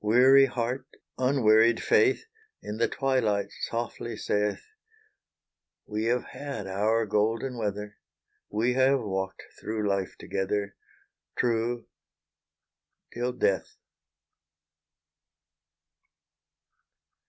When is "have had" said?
6.06-6.66